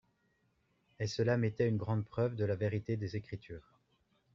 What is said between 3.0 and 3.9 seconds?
Écritures.